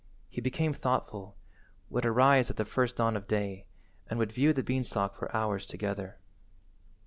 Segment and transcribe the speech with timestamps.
[0.29, 1.37] He became thoughtful,
[1.91, 3.67] would arise at the first dawn of day,
[4.09, 6.17] and would view the beanstalk for hours together.